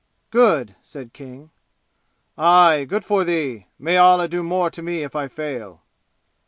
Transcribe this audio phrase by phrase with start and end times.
[0.31, 1.51] "Good!" said King.
[2.35, 3.67] "Aye, good for thee!
[3.77, 5.83] May Allah do more to me if I fail!"